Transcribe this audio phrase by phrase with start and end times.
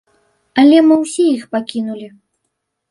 [0.61, 2.13] Але мы ўсе іх пакінулі.